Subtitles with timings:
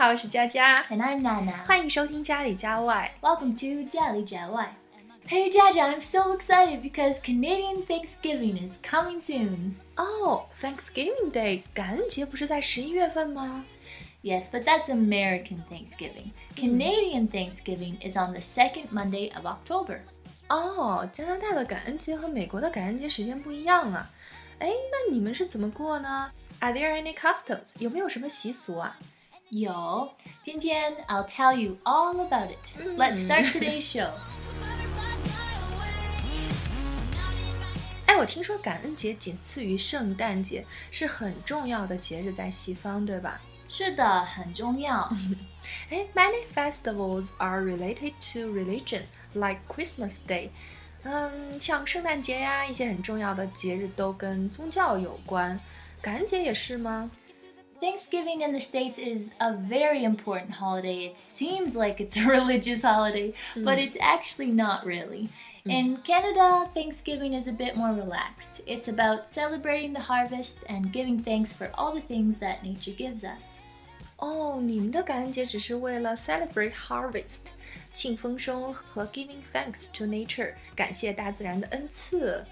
[0.00, 3.14] 好，我是佳佳，And I'm Nana，欢迎收听家里家外。
[3.20, 4.74] Welcome to 家里家外。
[5.28, 9.74] Hey Jaja, I'm so excited because Canadian Thanksgiving is coming soon.
[9.96, 13.64] 哦、oh,，Thanksgiving Day，感恩节不是在十一月份吗？
[14.22, 16.32] Yes, but that's American Thanksgiving.
[16.56, 20.00] Canadian Thanksgiving is on the second Monday of October.
[20.48, 24.10] 哦，加拿大的感恩节和美国的感恩节时间不一样啊。
[24.58, 26.30] 哎，那你们是怎么过呢？
[26.60, 27.72] Are there any customs？
[27.78, 28.98] 有没有什么习俗啊？
[29.50, 32.58] 有，今天 I'll tell you all about it.
[32.96, 34.10] Let's start today's show.
[38.06, 43.40] 哎，我听说感恩节仅次于圣诞节，是很重要的节日，在西方，对吧？
[43.68, 45.10] 是的，很重要。
[45.90, 49.02] 哎，Many festivals are related to religion,
[49.32, 50.50] like Christmas Day.
[51.02, 55.58] 嗯，像圣诞节呀，一些很重要的节日都跟宗教有关。
[56.00, 57.10] 感恩节也是吗？
[57.80, 61.04] Thanksgiving in the States is a very important holiday.
[61.04, 65.28] It seems like it's a religious holiday, but it's actually not really.
[65.66, 68.62] In Canada, Thanksgiving is a bit more relaxed.
[68.66, 73.24] It's about celebrating the harvest and giving thanks for all the things that nature gives
[73.24, 73.58] us.
[74.18, 77.48] 哦，你们的感恩节只是为了 celebrate harvest，
[77.92, 82.42] 庆丰收和 giving thanks to nature，感谢大自然的恩赐。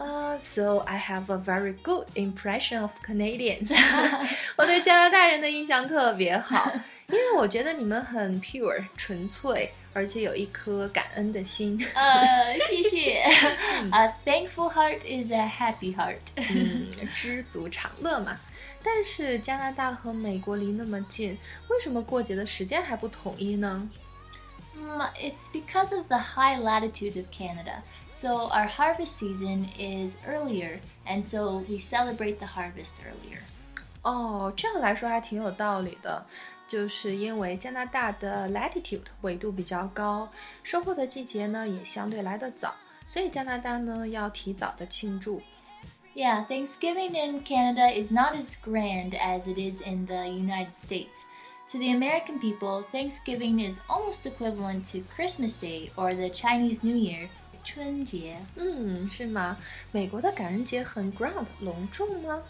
[0.00, 3.72] Uh, so I have a very good impression of Canadians。
[4.56, 6.72] 我对加拿大人的印象特别好，
[7.06, 11.78] 因为我觉得你们很 pure 纯粹，而且有一颗感恩的心。
[11.94, 13.22] Uh, 谢谢.
[13.92, 16.18] a thankful heart is a happy heart.
[16.36, 18.36] 嗯，知足常乐嘛。
[18.82, 23.88] 但是加拿大和美国离那么近，为什么过节的时间还不统一呢
[24.76, 27.76] ？Mm, it's because of the high latitude of Canada.
[28.13, 33.39] So our harvest season is earlier, and so we celebrate the harvest earlier.
[34.01, 36.25] 哦，这样来说还挺有道理的，
[36.67, 40.29] 就是因为加拿大的 latitude 纬度比较高，
[40.63, 42.73] 收获的季节呢也相对来得早，
[43.07, 45.41] 所以加拿大呢要提早的庆祝。
[46.13, 51.23] Yeah, Thanksgiving in Canada is not as grand as it is in the United States.
[51.71, 56.95] To the American people, Thanksgiving is almost equivalent to Christmas Day or the Chinese New
[56.95, 57.29] Year,
[57.63, 59.57] 春节.嗯，是吗？
[59.91, 62.41] 美国的感恩节很 grand 隆重吗？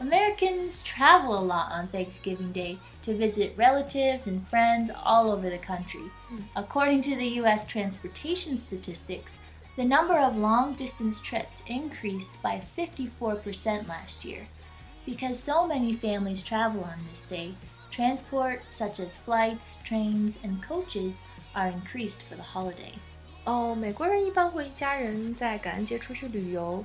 [0.00, 5.58] Americans travel a lot on Thanksgiving Day to visit relatives and friends all over the
[5.58, 6.08] country.
[6.54, 9.38] According to the US transportation statistics,
[9.76, 14.46] the number of long distance trips increased by 54% last year.
[15.04, 17.54] Because so many families travel on this day,
[17.90, 21.16] transport such as flights, trains, and coaches
[21.56, 22.92] are increased for the holiday.
[23.44, 26.84] 哦，美国人一般会一家人在感恩节出去旅游。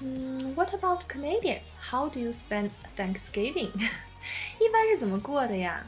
[0.00, 1.70] 嗯，What about Canadians?
[1.90, 3.70] How do you spend Thanksgiving?
[4.58, 5.86] 一般是怎么过的呀？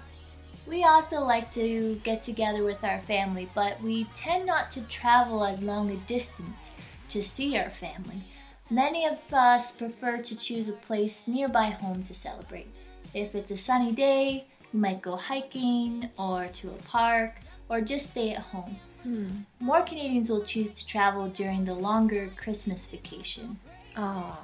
[0.66, 5.44] We also like to get together with our family, but we tend not to travel
[5.44, 6.70] as long a distance
[7.10, 8.22] to see our family.
[8.70, 12.68] Many of us prefer to choose a place nearby home to celebrate.
[13.12, 17.32] If it's a sunny day, we might go hiking or to a park
[17.68, 18.76] or just stay at home.
[19.04, 23.56] 嗯， More Canadians will choose to travel during the longer Christmas vacation.
[23.94, 24.34] 哦，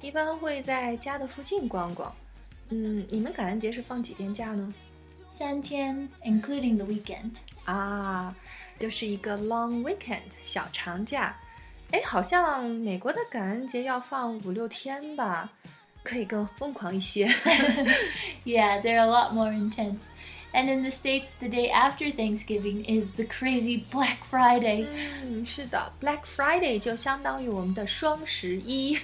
[0.00, 2.14] 一般会在家的附近逛逛。
[2.70, 4.72] 嗯，你们感恩节是放几天假呢？
[5.32, 7.32] Santian, including the weekend.
[7.64, 8.34] 啊，
[8.78, 11.36] 就是一个 long weekend 小长假。
[11.90, 15.50] 哎，好像美国的感恩节要放五六天吧，
[16.02, 17.26] 可以更疯狂一些。
[18.44, 20.00] Yeah, they're a lot more intense.
[20.52, 24.86] And in the States, the day after Thanksgiving is the crazy Black Friday.
[25.24, 28.96] 嗯，是的，Black Friday 就相当于我们的双十一，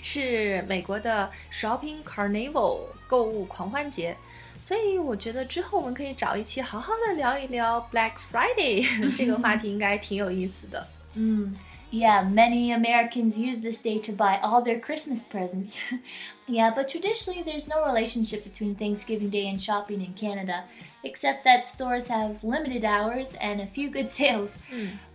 [0.00, 4.16] 是美国的 Shopping Carnival 购物狂欢节。
[4.60, 10.86] 所以我觉得之后我们可以找一期好好的聊一聊 Black Friday 这个话题，应该挺有意思的。
[11.14, 11.54] Mm.
[11.94, 15.80] Yeah, many Americans use this day to buy all their Christmas presents.
[16.46, 20.66] yeah, but traditionally, there's no relationship between Thanksgiving Day and shopping in Canada,
[21.02, 24.52] except that stores have limited hours and a few good sales.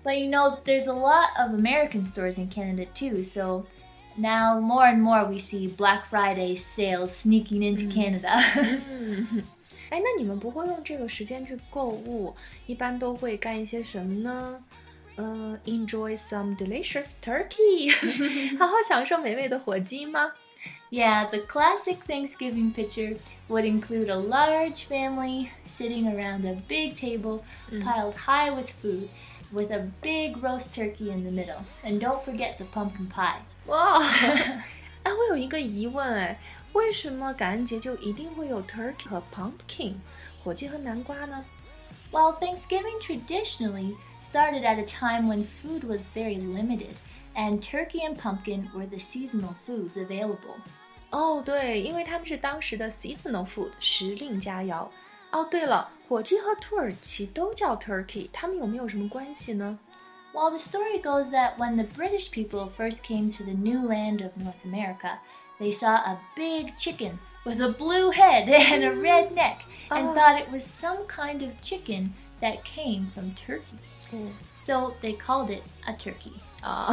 [0.04, 3.66] But you know, there's a lot of American stores in Canada too, so
[4.18, 8.42] now more and more we see Black Friday sales sneaking into Canada.
[8.90, 9.44] 嗯，
[9.92, 14.60] 哎，那你们不会用这个时间去购物，一般都会干一些什么呢？
[15.20, 17.90] 呃、e n j o y some delicious turkey，
[18.58, 20.32] 好好享受美味的火鸡吗？
[20.90, 23.18] Yeah, the classic Thanksgiving picture
[23.50, 29.10] would include a large family sitting around a big table piled high with food,
[29.52, 31.64] with a big roast turkey in the middle.
[31.84, 33.42] And don't forget the pumpkin pie.
[33.68, 34.02] 哇，
[35.04, 36.40] 哎，我有一个疑问，哎，
[36.74, 39.94] 为什么感恩节就一定会有 turkey 和 pumpkin？
[40.44, 41.44] 火鸡和南瓜呢？
[42.12, 43.96] While Thanksgiving traditionally
[44.30, 46.96] started at a time when food was very limited,
[47.36, 50.56] and turkey and pumpkin were the seasonal foods available.
[51.12, 54.88] 哦，对，因为它们是当时的 seasonal food 时令佳肴。
[55.32, 59.78] 哦，对了，火鸡和土耳其都叫 turkey，它们有没有什么关系呢？
[60.34, 64.22] While the story goes that when the British people first came to the new land
[64.22, 65.20] of North America,
[65.60, 69.60] they saw a big chicken with a blue head and a red neck
[69.90, 70.14] and Oh.
[70.14, 73.78] thought it was some kind of chicken that came from Turkey.
[74.12, 74.32] 嗯
[74.66, 76.34] So they called it a turkey.
[76.62, 76.92] 啊，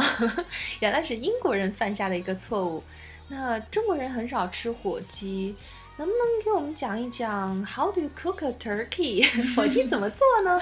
[0.79, 2.83] 原来是英国人犯下的一个错误。
[3.29, 5.55] 那中国人很少吃火鸡，
[5.97, 9.25] 能不能给我们讲一讲 How do you cook a turkey？
[9.55, 10.61] 火鸡怎么做呢？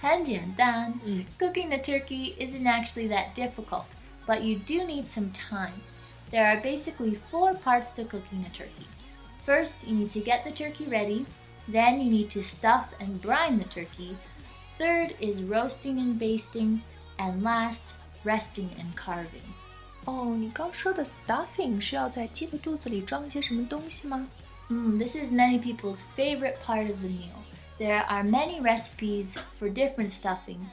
[0.00, 0.92] 很简单.
[1.04, 1.24] Mm.
[1.38, 3.84] Cooking the turkey isn't actually that difficult,
[4.26, 5.80] but you do need some time.
[6.30, 8.86] There are basically four parts to cooking a turkey.
[9.46, 11.24] First, you need to get the turkey ready.
[11.68, 14.16] Then, you need to stuff and brine the turkey.
[14.78, 16.80] Third is roasting and basting.
[17.18, 17.94] And last,
[18.24, 19.46] resting and carving.
[20.06, 24.26] 哦，你刚说的 stuffing 是要在鸡的肚子里装一些什么东西吗？
[24.68, 27.36] Mm, this is many people's favorite part of the meal.
[27.78, 30.70] There are many recipes for different stuffings,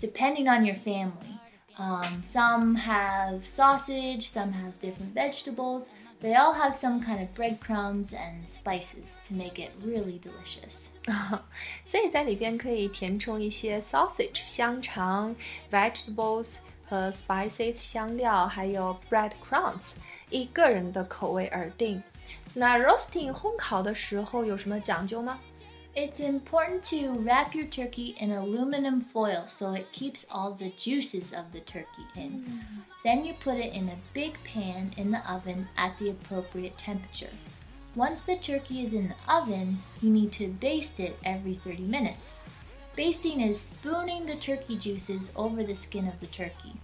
[0.00, 1.38] depending on your family.
[1.78, 5.88] Um, some have sausage, some have different vegetables.
[6.20, 10.88] They all have some kind of breadcrumbs and spices to make it really delicious.
[11.84, 15.36] 所以在里边可以填充一些 sausage 香肠、
[15.70, 16.54] vegetables
[16.88, 19.92] 和 spices 香料，还有 breadcrumbs，
[20.30, 22.02] 依个人的口味而定。
[22.54, 25.38] 那 roasting 烘烤的时候有什么讲究吗？
[25.96, 31.32] It's important to wrap your turkey in aluminum foil so it keeps all the juices
[31.32, 32.44] of the turkey in.
[33.04, 37.30] Then you put it in a big pan in the oven at the appropriate temperature.
[37.94, 42.32] Once the turkey is in the oven, you need to baste it every 30 minutes.
[42.96, 46.74] Basting is spooning the turkey juices over the skin of the turkey.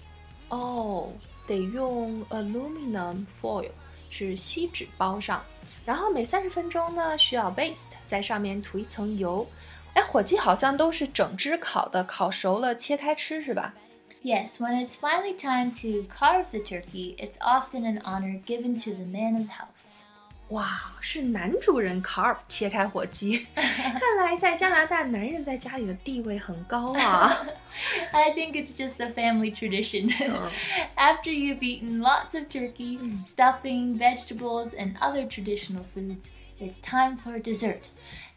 [0.50, 1.12] 哦，
[1.48, 3.70] 得用 aluminum foil，
[4.08, 5.42] 是锡纸包上，
[5.85, 9.47] 然后每三十分钟呢需要 baste，在上面涂一层油。
[9.93, 13.73] 哎，火鸡好像都是整只烤的，烤熟了切开吃是吧
[14.23, 19.05] ？Yes, when it's finally time to carve the turkey, it's often an honor given to the
[19.05, 20.01] man of the house.
[20.48, 20.66] 哇，
[21.00, 27.46] 是男主人 carve 切开火鸡， 看 来在加拿大，男人在家里的地位很高啊。
[28.10, 30.10] I think it's just a family tradition.
[30.96, 36.26] After you've eaten lots of turkey, stuffing, vegetables, and other traditional foods,
[36.58, 37.82] it's time for dessert.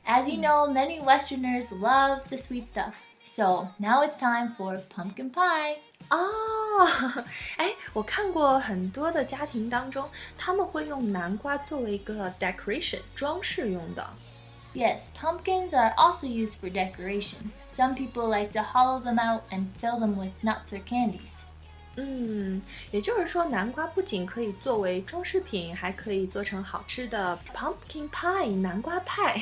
[0.06, 2.94] As you know, many Westerners love the sweet stuff.
[3.26, 5.78] So now it's time for pumpkin pie.
[6.10, 6.18] 哦，
[7.58, 10.08] 哎，我看过很多的家庭当中，
[10.38, 14.06] 他们会用南瓜作为一个 decoration 装饰用的。
[14.76, 17.52] Yes, pumpkins are also used for decoration.
[17.70, 21.30] Some people like to hollow them out and fill them with nuts or candies.
[21.96, 22.60] 嗯，
[22.90, 29.40] 也就是说，南瓜不仅可以作为装饰品，还可以做成好吃的 pumpkin pie 南瓜派。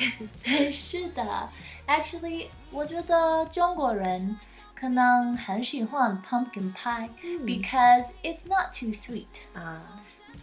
[0.70, 1.48] 是的，
[1.86, 4.38] actually，我觉得中国人
[4.76, 7.08] 可能很喜欢 pumpkin pie
[7.44, 9.26] because it's not too sweet.
[9.54, 9.80] 啊，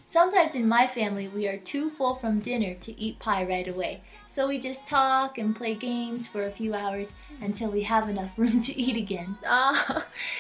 [0.10, 4.00] Sometimes in my family, we are too full from dinner to eat pie right away.
[4.28, 7.10] So we just talk and play games for a few hours
[7.42, 9.36] until we have enough room to eat again.
[9.44, 9.74] 啊，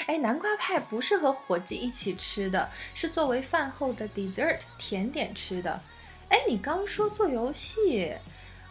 [0.07, 5.81] 哎，南瓜派不是和火鸡一起吃的，是作为饭后的 dessert 甜点吃的。
[6.29, 8.13] 哎，你刚说做游戏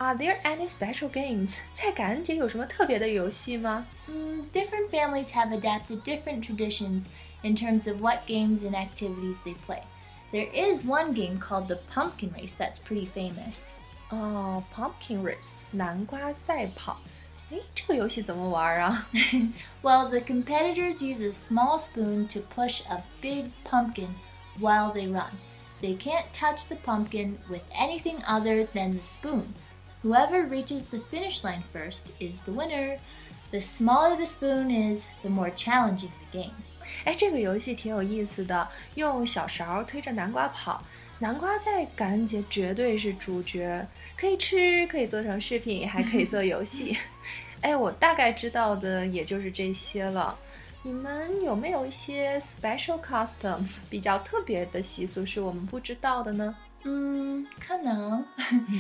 [0.03, 1.57] ，Are there any special games？
[1.75, 3.87] 在感恩节有什么特别的游戏吗？
[4.09, 7.05] Mm, different families have adapted different traditions
[7.43, 9.83] in terms of what games and activities they play.
[10.31, 13.73] There is one game called the Pumpkin Race that's pretty famous.
[14.11, 16.99] 哦，Pumpkin Race 南瓜赛跑。
[17.51, 19.07] 哎，这个游戏怎么玩啊？
[19.83, 24.09] Well, the competitors use a small spoon to push a big pumpkin
[24.61, 25.31] while they run.
[25.81, 29.55] They can't touch the pumpkin with anything other than the spoon.
[30.03, 32.99] Whoever reaches the finish line first is the winner.
[33.51, 36.53] The smaller the spoon is, the more challenging the game.
[37.05, 40.83] 哎，这个游戏挺有意思的，用小勺推着南瓜跑。
[41.19, 43.85] 南瓜在感恩节绝对是主角，
[44.17, 46.97] 可以吃，可以做成饰品，还可以做游戏。
[47.61, 50.39] 哎，我大概知道的也就是这些了。
[50.85, 56.55] 你们有没有一些 special customs 比较特别的习俗是我们不知道的呢？
[56.85, 58.25] Mm, kinda.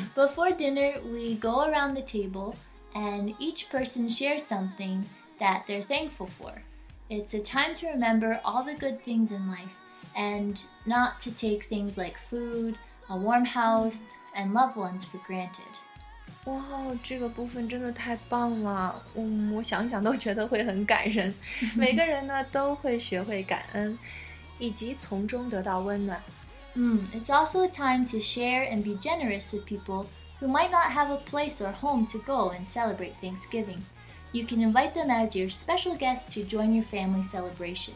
[0.14, 2.54] Before dinner, we go around the table
[2.94, 5.04] and each person shares something
[5.40, 6.52] that they're thankful for.
[7.10, 9.74] It's a time to remember all the good things in life
[10.14, 12.76] and not to take things like food,
[13.08, 14.04] a warm house,
[14.36, 15.74] and loved ones for granted.
[16.44, 16.62] 哇，
[17.02, 21.34] 这个部分真的太棒了，嗯，我想想都觉得会很感人。
[21.74, 23.98] 每个人呢都会学会感恩，
[24.58, 26.22] 以及从中得到温暖。
[26.76, 30.06] Mm, it's also a time to share and be generous with people
[30.38, 33.80] who might not have a place or home to go and celebrate Thanksgiving.
[34.32, 37.94] You can invite them as your special guests to join your family celebration.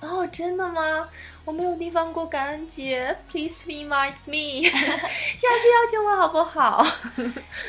[0.00, 1.08] 哦，真的吗？
[1.44, 6.84] 我没有地方过感恩节，Please invite me，下次邀请我好不好？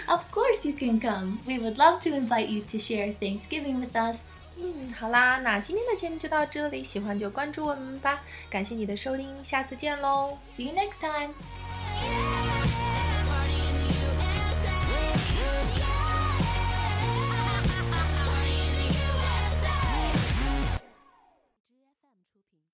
[0.08, 1.38] Of course you can come.
[1.46, 4.18] We would love to invite you to share Thanksgiving with us.
[4.63, 8.21] 嗯，好啦，那今天的节目就到这里，喜欢就关注我们吧。
[8.51, 11.33] 感谢你的收听，下次见喽，See you next time.